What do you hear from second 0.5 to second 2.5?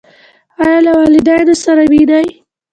ایا له والدینو سره وینئ؟